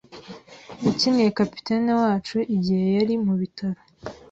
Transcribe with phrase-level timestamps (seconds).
[0.81, 3.79] Nakiniye kapiteni wacu igihe yari mu bitaro.